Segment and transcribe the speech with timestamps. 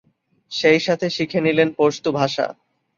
[0.51, 2.45] সেই সাথে শিখে নিলেন পশতু ভাষা।